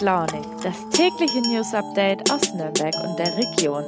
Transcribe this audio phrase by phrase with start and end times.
[0.00, 3.84] Launig, das tägliche News Update aus Nürnberg und der Region.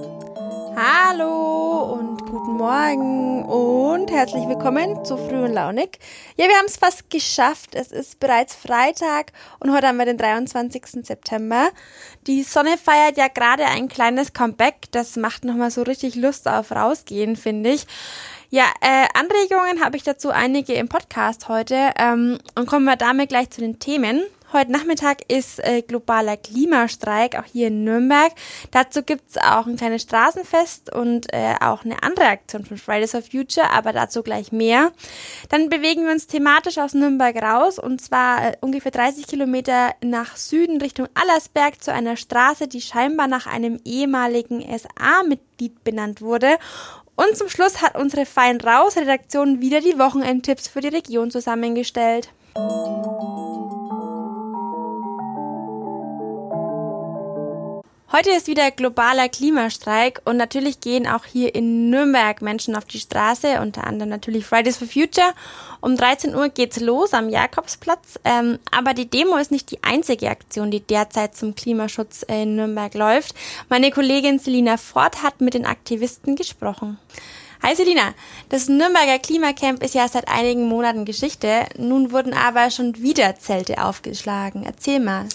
[0.76, 5.98] Hallo und guten Morgen und herzlich willkommen zu Früh und Launig.
[6.36, 7.74] Ja, wir haben es fast geschafft.
[7.74, 10.84] Es ist bereits Freitag und heute haben wir den 23.
[11.02, 11.70] September.
[12.26, 14.90] Die Sonne feiert ja gerade ein kleines Comeback.
[14.90, 17.86] Das macht nochmal so richtig Lust auf rausgehen, finde ich.
[18.50, 23.30] Ja, äh, Anregungen habe ich dazu einige im Podcast heute ähm, und kommen wir damit
[23.30, 24.22] gleich zu den Themen.
[24.52, 28.32] Heute Nachmittag ist äh, globaler Klimastreik, auch hier in Nürnberg.
[28.70, 33.22] Dazu gibt's auch ein kleines Straßenfest und äh, auch eine andere Aktion von Fridays for
[33.22, 34.92] Future, aber dazu gleich mehr.
[35.48, 40.36] Dann bewegen wir uns thematisch aus Nürnberg raus und zwar äh, ungefähr 30 Kilometer nach
[40.36, 46.58] Süden Richtung Allersberg zu einer Straße, die scheinbar nach einem ehemaligen SA-Mitglied benannt wurde.
[47.16, 52.28] Und zum Schluss hat unsere Fein Raus Redaktion wieder die Wochenendtipps für die Region zusammengestellt.
[58.14, 63.00] Heute ist wieder globaler Klimastreik und natürlich gehen auch hier in Nürnberg Menschen auf die
[63.00, 65.32] Straße, unter anderem natürlich Fridays for Future.
[65.80, 70.28] Um 13 Uhr geht's los am Jakobsplatz, ähm, aber die Demo ist nicht die einzige
[70.28, 73.34] Aktion, die derzeit zum Klimaschutz in Nürnberg läuft.
[73.70, 76.98] Meine Kollegin Selina Ford hat mit den Aktivisten gesprochen.
[77.64, 78.12] Hi Selina,
[78.48, 81.66] das Nürnberger Klimacamp ist ja seit einigen Monaten Geschichte.
[81.78, 84.64] Nun wurden aber schon wieder Zelte aufgeschlagen.
[84.64, 85.28] Erzähl mal.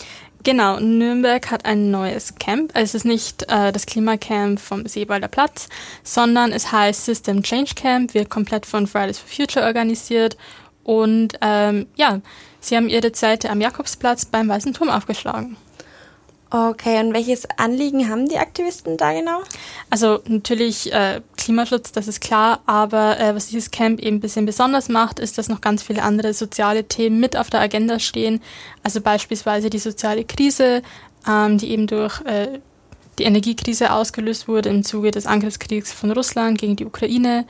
[0.44, 2.72] Genau, Nürnberg hat ein neues Camp.
[2.74, 5.70] Es ist nicht äh, das Klimacamp vom Seewalder Platz,
[6.04, 10.36] sondern es heißt System Change Camp, wird komplett von Fridays for Future organisiert.
[10.84, 12.20] Und ähm, ja,
[12.60, 15.56] sie haben ihre Zelte am Jakobsplatz beim Weißen Turm aufgeschlagen.
[16.50, 19.42] Okay, und welches Anliegen haben die Aktivisten da genau?
[19.90, 24.46] Also natürlich äh, Klimaschutz, das ist klar, aber äh, was dieses Camp eben ein bisschen
[24.46, 28.42] besonders macht, ist, dass noch ganz viele andere soziale Themen mit auf der Agenda stehen.
[28.84, 30.82] Also beispielsweise die soziale Krise,
[31.26, 32.60] ähm, die eben durch äh,
[33.18, 37.46] die Energiekrise ausgelöst wurde im Zuge des Angriffskriegs von Russland gegen die Ukraine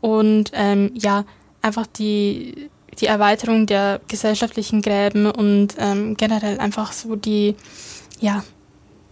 [0.00, 1.24] und ähm, ja,
[1.62, 7.54] einfach die, die Erweiterung der gesellschaftlichen Gräben und ähm, generell einfach so die
[8.18, 8.42] ja,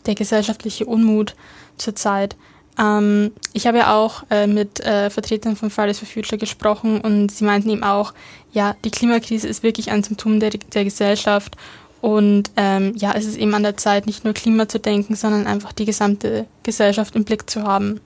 [0.06, 1.36] der gesellschaftliche Unmut
[1.76, 2.34] zurzeit.
[2.78, 7.30] Ähm, ich habe ja auch äh, mit äh, Vertretern von Fridays for Future gesprochen und
[7.30, 8.12] sie meinten eben auch,
[8.52, 11.56] ja, die Klimakrise ist wirklich ein Symptom der, der Gesellschaft
[12.00, 15.46] und ähm, ja, es ist eben an der Zeit, nicht nur Klima zu denken, sondern
[15.46, 18.00] einfach die gesamte Gesellschaft im Blick zu haben.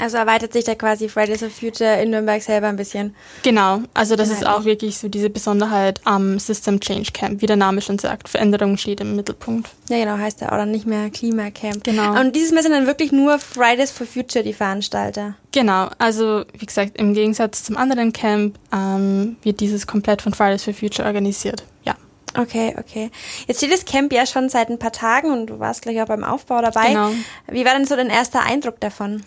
[0.00, 3.14] Also erweitert sich da quasi Fridays for Future in Nürnberg selber ein bisschen.
[3.42, 7.56] Genau, also das ist auch wirklich so diese Besonderheit am System Change Camp, wie der
[7.56, 8.28] Name schon sagt.
[8.28, 9.68] Veränderung steht im Mittelpunkt.
[9.90, 11.84] Ja, genau, heißt ja auch dann nicht mehr Klimacamp.
[11.84, 12.18] Genau.
[12.18, 15.34] Und dieses Mal sind dann wirklich nur Fridays for Future die Veranstalter.
[15.52, 20.64] Genau, also wie gesagt, im Gegensatz zum anderen Camp ähm, wird dieses komplett von Fridays
[20.64, 21.64] for Future organisiert.
[21.84, 21.96] Ja.
[22.34, 23.10] Okay, okay.
[23.46, 26.06] Jetzt steht das Camp ja schon seit ein paar Tagen und du warst gleich auch
[26.06, 26.88] beim Aufbau dabei.
[26.88, 27.10] Genau.
[27.48, 29.22] Wie war denn so dein erster Eindruck davon?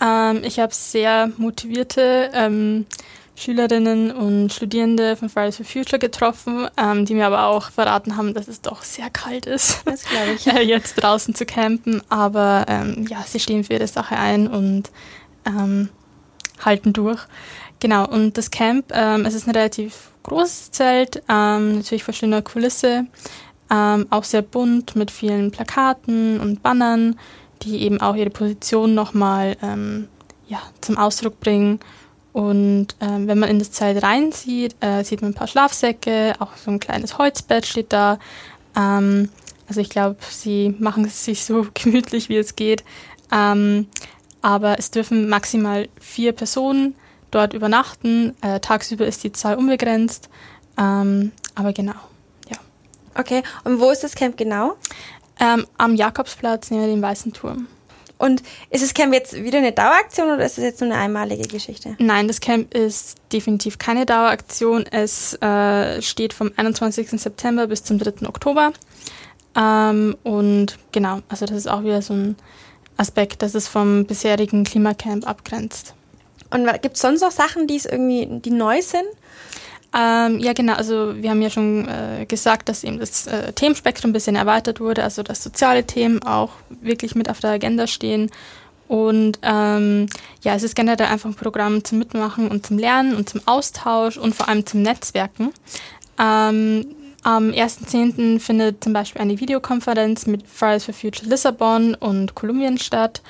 [0.00, 2.86] Ähm, ich habe sehr motivierte ähm,
[3.36, 8.32] Schülerinnen und Studierende von Fridays for Future getroffen, ähm, die mir aber auch verraten haben,
[8.32, 10.46] dass es doch sehr kalt ist, das glaube ich.
[10.52, 12.02] äh, jetzt draußen zu campen.
[12.08, 14.90] Aber ähm, ja, sie stehen für ihre Sache ein und
[15.44, 15.90] ähm,
[16.64, 17.20] halten durch.
[17.78, 23.06] Genau, und das Camp, ähm, es ist ein relativ großes Zelt, natürlich vor schöner Kulisse,
[23.68, 27.16] auch sehr bunt mit vielen Plakaten und Bannern
[27.62, 30.08] die eben auch ihre Position nochmal ähm,
[30.48, 31.80] ja, zum Ausdruck bringen.
[32.32, 36.56] Und ähm, wenn man in das Zelt reinzieht, äh, sieht man ein paar Schlafsäcke, auch
[36.56, 38.18] so ein kleines Holzbett steht da.
[38.76, 39.30] Ähm,
[39.68, 42.84] also ich glaube, sie machen es sich so gemütlich, wie es geht.
[43.32, 43.86] Ähm,
[44.42, 46.94] aber es dürfen maximal vier Personen
[47.30, 48.34] dort übernachten.
[48.42, 50.28] Äh, tagsüber ist die Zahl unbegrenzt.
[50.78, 51.94] Ähm, aber genau,
[52.48, 52.58] ja.
[53.18, 54.76] Okay, und wo ist das Camp genau?
[55.38, 57.68] Ähm, am Jakobsplatz neben dem Weißen Turm.
[58.18, 61.46] Und ist das Camp jetzt wieder eine Daueraktion oder ist es jetzt nur eine einmalige
[61.46, 61.96] Geschichte?
[61.98, 64.86] Nein, das Camp ist definitiv keine Daueraktion.
[64.86, 67.10] Es äh, steht vom 21.
[67.10, 68.26] September bis zum 3.
[68.26, 68.72] Oktober.
[69.54, 72.36] Ähm, und genau, also das ist auch wieder so ein
[72.96, 75.94] Aspekt, dass es vom bisherigen Klimacamp abgrenzt.
[76.50, 79.06] Und gibt es sonst noch Sachen, die es irgendwie, die neu sind?
[79.94, 80.74] Ähm, ja, genau.
[80.74, 84.80] Also wir haben ja schon äh, gesagt, dass eben das äh, Themenspektrum ein bisschen erweitert
[84.80, 86.50] wurde, also dass soziale Themen auch
[86.80, 88.30] wirklich mit auf der Agenda stehen.
[88.88, 90.06] Und ähm,
[90.42, 94.16] ja, es ist generell einfach ein Programm zum Mitmachen und zum Lernen und zum Austausch
[94.16, 95.52] und vor allem zum Netzwerken.
[96.18, 96.86] Ähm,
[97.22, 98.38] am 1.10.
[98.38, 103.22] findet zum Beispiel eine Videokonferenz mit Fridays for Future Lissabon und Kolumbien statt.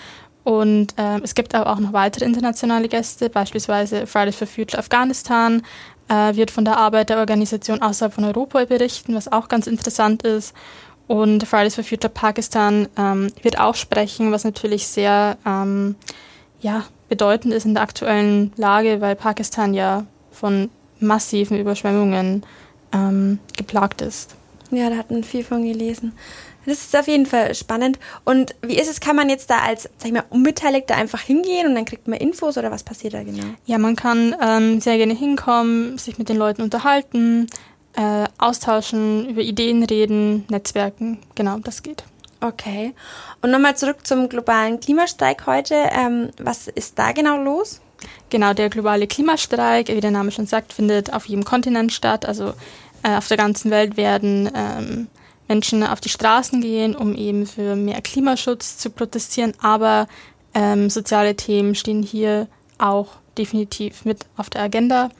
[0.45, 5.63] Und äh, es gibt aber auch noch weitere internationale Gäste, beispielsweise Fridays for Future Afghanistan,
[6.09, 10.55] wird von der Arbeit der Organisation außerhalb von Europa berichten, was auch ganz interessant ist.
[11.07, 15.95] Und Fridays for Future Pakistan ähm, wird auch sprechen, was natürlich sehr ähm,
[16.61, 20.69] ja, bedeutend ist in der aktuellen Lage, weil Pakistan ja von
[20.99, 22.45] massiven Überschwemmungen
[22.93, 24.35] ähm, geplagt ist.
[24.71, 26.13] Ja, da hat man viel von gelesen.
[26.67, 27.99] Das ist auf jeden Fall spannend.
[28.25, 31.67] Und wie ist es, kann man jetzt da als, sag ich mal, Unbeteiligter einfach hingehen
[31.67, 33.47] und dann kriegt man Infos oder was passiert da genau?
[33.65, 37.47] Ja, man kann ähm, sehr gerne hinkommen, sich mit den Leuten unterhalten,
[37.97, 41.19] äh, austauschen, über Ideen reden, Netzwerken.
[41.35, 42.05] Genau, das geht.
[42.41, 42.95] Okay.
[43.41, 45.75] Und nochmal zurück zum globalen Klimastreik heute.
[45.93, 47.81] Ähm, was ist da genau los?
[48.29, 52.27] Genau, der globale Klimastreik, wie der Name schon sagt, findet auf jedem Kontinent statt.
[52.27, 52.53] Also
[53.03, 55.09] äh, auf der ganzen Welt werden ähm,
[55.49, 59.53] Menschen auf die Straßen gehen, um eben für mehr Klimaschutz zu protestieren.
[59.61, 60.09] Aber
[60.55, 62.49] ähm, soziale Themen stehen hier
[62.79, 63.09] auch
[63.39, 65.11] definitiv mit auf der Agenda.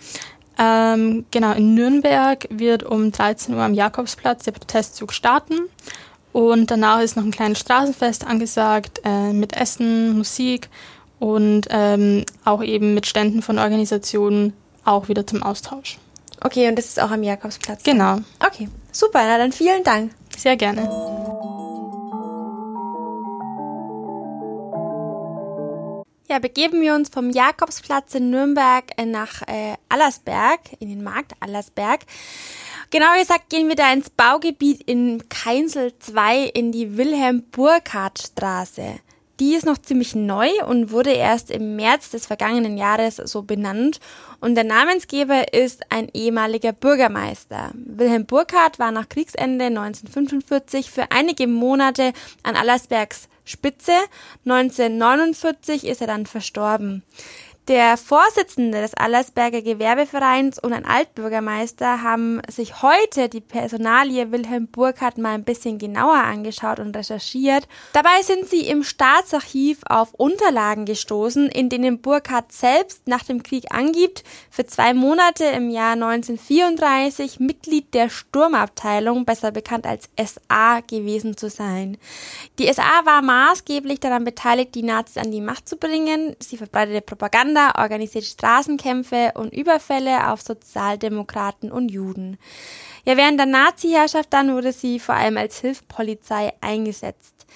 [0.59, 5.69] Ähm, genau, in Nürnberg wird um 13 Uhr am Jakobsplatz der Protestzug starten.
[6.33, 10.69] Und danach ist noch ein kleines Straßenfest angesagt äh, mit Essen, Musik
[11.19, 14.53] und ähm, auch eben mit Ständen von Organisationen
[14.85, 15.99] auch wieder zum Austausch.
[16.43, 17.83] Okay, und das ist auch am Jakobsplatz?
[17.83, 18.19] Genau.
[18.45, 19.21] Okay, super.
[19.25, 20.13] Na dann vielen Dank.
[20.37, 20.83] Sehr gerne.
[26.29, 31.33] Ja, begeben wir uns vom Jakobsplatz in Nürnberg äh, nach äh, Allersberg, in den Markt
[31.41, 32.01] Allersberg.
[32.91, 38.99] Genauer gesagt gehen wir da ins Baugebiet in Keinsel 2 in die Wilhelm-Burkhardt-Straße.
[39.39, 44.01] Die ist noch ziemlich neu und wurde erst im März des vergangenen Jahres so benannt.
[44.41, 47.73] Und der Namensgeber ist ein ehemaliger Bürgermeister.
[47.75, 52.13] Wilhelm Burkhardt war nach Kriegsende 1945 für einige Monate
[52.43, 53.93] an Allersbergs Spitze.
[54.45, 57.03] 1949 ist er dann verstorben.
[57.69, 65.19] Der Vorsitzende des Allersberger Gewerbevereins und ein Altbürgermeister haben sich heute die Personalie Wilhelm Burkhardt
[65.19, 67.67] mal ein bisschen genauer angeschaut und recherchiert.
[67.93, 73.65] Dabei sind sie im Staatsarchiv auf Unterlagen gestoßen, in denen Burkhardt selbst nach dem Krieg
[73.75, 81.37] angibt, für zwei Monate im Jahr 1934 Mitglied der Sturmabteilung, besser bekannt als SA, gewesen
[81.37, 81.99] zu sein.
[82.61, 86.37] Die SA war maßgeblich daran beteiligt, die Nazis an die Macht zu bringen.
[86.39, 92.39] Sie verbreitete Propaganda Propaganda, organisiert Straßenkämpfe und Überfälle auf Sozialdemokraten und Juden.
[93.05, 97.47] Ja, während der Nazi-Herrschaft dann wurde sie vor allem als Hilfspolizei eingesetzt.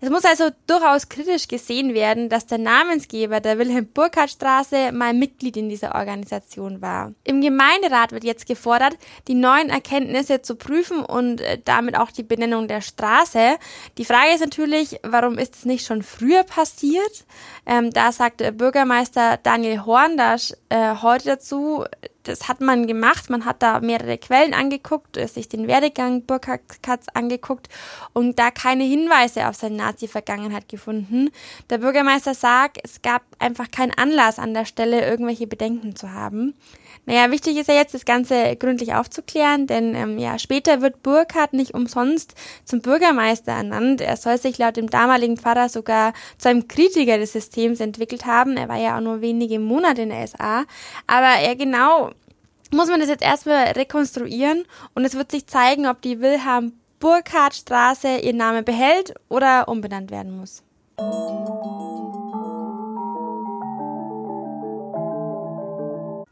[0.00, 5.68] Es muss also durchaus kritisch gesehen werden, dass der Namensgeber der Wilhelm-Burkhardt-Straße mal Mitglied in
[5.68, 7.12] dieser Organisation war.
[7.24, 8.96] Im Gemeinderat wird jetzt gefordert,
[9.28, 13.56] die neuen Erkenntnisse zu prüfen und äh, damit auch die Benennung der Straße.
[13.98, 17.24] Die Frage ist natürlich, warum ist es nicht schon früher passiert?
[17.66, 21.84] Ähm, da sagt Bürgermeister Daniel Horndasch äh, heute dazu,
[22.24, 23.30] das hat man gemacht.
[23.30, 27.68] Man hat da mehrere Quellen angeguckt, äh, sich den Werdegang Burkhardts angeguckt
[28.12, 31.30] und da keine Hinweise auf seine Nazi-Vergangenheit gefunden.
[31.70, 36.54] Der Bürgermeister sagt, es gab einfach keinen Anlass an der Stelle, irgendwelche Bedenken zu haben.
[37.06, 41.52] Naja, wichtig ist ja jetzt, das Ganze gründlich aufzuklären, denn ähm, ja, später wird Burkhardt
[41.52, 42.34] nicht umsonst
[42.64, 44.00] zum Bürgermeister ernannt.
[44.00, 48.56] Er soll sich laut dem damaligen Pfarrer sogar zu einem Kritiker des Systems entwickelt haben.
[48.56, 50.64] Er war ja auch nur wenige Monate in der SA.
[51.06, 52.10] Aber er genau
[52.70, 54.64] muss man das jetzt erstmal rekonstruieren
[54.94, 60.10] und es wird sich zeigen, ob die Wilhelm Burkhardt Straße ihren Namen behält oder umbenannt
[60.10, 60.62] werden muss.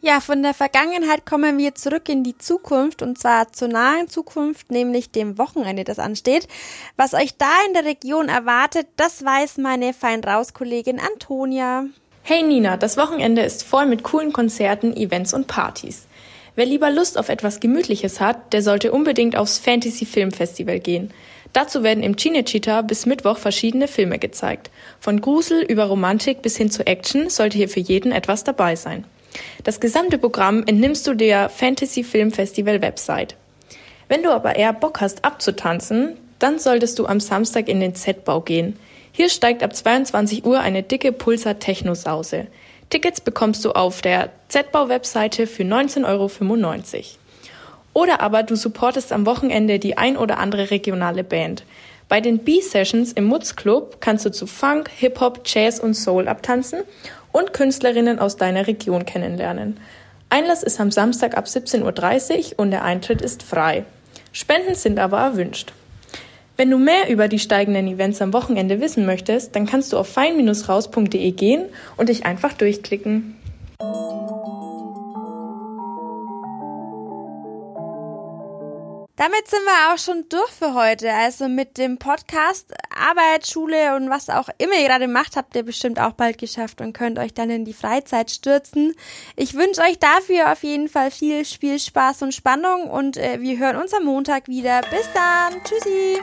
[0.04, 4.72] Ja, von der Vergangenheit kommen wir zurück in die Zukunft und zwar zur nahen Zukunft,
[4.72, 6.48] nämlich dem Wochenende, das ansteht.
[6.96, 11.84] Was euch da in der Region erwartet, das weiß meine fein raus Kollegin Antonia.
[12.24, 16.08] Hey Nina, das Wochenende ist voll mit coolen Konzerten, Events und Partys.
[16.56, 21.12] Wer lieber Lust auf etwas Gemütliches hat, der sollte unbedingt aufs Fantasy Film Festival gehen.
[21.52, 24.72] Dazu werden im Cinecittà bis Mittwoch verschiedene Filme gezeigt.
[24.98, 29.04] Von Grusel über Romantik bis hin zu Action sollte hier für jeden etwas dabei sein.
[29.64, 33.36] Das gesamte Programm entnimmst du der Fantasy Film Festival Website.
[34.08, 38.40] Wenn du aber eher Bock hast abzutanzen, dann solltest du am Samstag in den Z-Bau
[38.40, 38.76] gehen.
[39.12, 42.46] Hier steigt ab 22 Uhr eine dicke Pulsar Techno-Sause.
[42.90, 46.30] Tickets bekommst du auf der Z-Bau-Webseite für 19,95 Euro.
[47.94, 51.64] Oder aber du supportest am Wochenende die ein oder andere regionale Band.
[52.12, 56.82] Bei den B-Sessions im Mutz Club kannst du zu Funk, Hip-Hop, Jazz und Soul abtanzen
[57.32, 59.80] und Künstlerinnen aus deiner Region kennenlernen.
[60.28, 63.86] Einlass ist am Samstag ab 17.30 Uhr und der Eintritt ist frei.
[64.30, 65.72] Spenden sind aber erwünscht.
[66.58, 70.08] Wenn du mehr über die steigenden Events am Wochenende wissen möchtest, dann kannst du auf
[70.08, 71.64] fein-raus.de gehen
[71.96, 73.38] und dich einfach durchklicken.
[79.22, 81.12] Damit sind wir auch schon durch für heute.
[81.12, 85.62] Also mit dem Podcast, Arbeit, Schule und was auch immer ihr gerade macht, habt ihr
[85.62, 88.96] bestimmt auch bald geschafft und könnt euch dann in die Freizeit stürzen.
[89.36, 93.76] Ich wünsche euch dafür auf jeden Fall viel Spielspaß und Spannung und äh, wir hören
[93.76, 94.80] uns am Montag wieder.
[94.90, 95.62] Bis dann.
[95.62, 96.18] Tschüssi.